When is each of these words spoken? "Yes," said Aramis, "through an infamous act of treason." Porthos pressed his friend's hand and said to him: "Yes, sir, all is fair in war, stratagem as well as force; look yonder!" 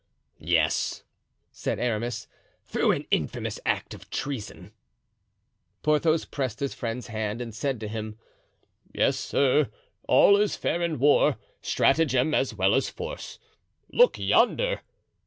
"Yes," 0.39 1.03
said 1.51 1.77
Aramis, 1.77 2.27
"through 2.65 2.89
an 2.91 3.05
infamous 3.11 3.59
act 3.67 3.93
of 3.93 4.09
treason." 4.09 4.71
Porthos 5.83 6.25
pressed 6.25 6.59
his 6.59 6.73
friend's 6.73 7.05
hand 7.05 7.39
and 7.39 7.53
said 7.53 7.79
to 7.81 7.87
him: 7.87 8.17
"Yes, 8.91 9.15
sir, 9.15 9.69
all 10.07 10.37
is 10.37 10.55
fair 10.55 10.81
in 10.81 10.97
war, 10.97 11.37
stratagem 11.61 12.33
as 12.33 12.55
well 12.55 12.73
as 12.73 12.89
force; 12.89 13.37
look 13.91 14.17
yonder!" 14.17 14.81